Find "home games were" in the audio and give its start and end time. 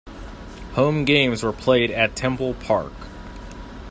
0.73-1.53